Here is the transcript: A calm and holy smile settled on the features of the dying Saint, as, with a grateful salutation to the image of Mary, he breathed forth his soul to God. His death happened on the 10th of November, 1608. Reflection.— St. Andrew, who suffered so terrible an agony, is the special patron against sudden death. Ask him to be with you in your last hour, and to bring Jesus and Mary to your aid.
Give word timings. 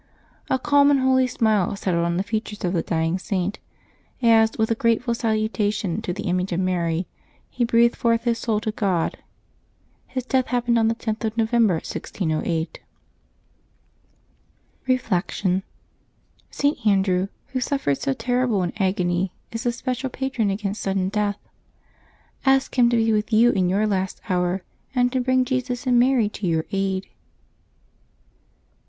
A 0.49 0.57
calm 0.57 0.89
and 0.89 1.01
holy 1.01 1.27
smile 1.27 1.75
settled 1.75 2.05
on 2.05 2.17
the 2.17 2.23
features 2.23 2.63
of 2.63 2.73
the 2.73 2.81
dying 2.81 3.19
Saint, 3.19 3.59
as, 4.19 4.57
with 4.57 4.71
a 4.71 4.73
grateful 4.73 5.13
salutation 5.13 6.01
to 6.01 6.11
the 6.11 6.23
image 6.23 6.51
of 6.51 6.59
Mary, 6.59 7.05
he 7.51 7.63
breathed 7.63 7.95
forth 7.95 8.23
his 8.23 8.39
soul 8.39 8.59
to 8.61 8.71
God. 8.71 9.19
His 10.07 10.25
death 10.25 10.47
happened 10.47 10.79
on 10.79 10.87
the 10.87 10.95
10th 10.95 11.23
of 11.25 11.37
November, 11.37 11.75
1608. 11.75 12.79
Reflection.— 14.87 15.61
St. 16.49 16.83
Andrew, 16.87 17.27
who 17.49 17.59
suffered 17.61 17.99
so 17.99 18.13
terrible 18.13 18.63
an 18.63 18.73
agony, 18.77 19.31
is 19.51 19.65
the 19.65 19.71
special 19.71 20.09
patron 20.09 20.49
against 20.49 20.81
sudden 20.81 21.09
death. 21.09 21.37
Ask 22.43 22.79
him 22.79 22.89
to 22.89 22.97
be 22.97 23.13
with 23.13 23.31
you 23.31 23.51
in 23.51 23.69
your 23.69 23.85
last 23.85 24.19
hour, 24.29 24.63
and 24.95 25.11
to 25.11 25.21
bring 25.21 25.45
Jesus 25.45 25.85
and 25.85 25.99
Mary 25.99 26.27
to 26.27 26.47
your 26.47 26.65
aid. 26.71 27.07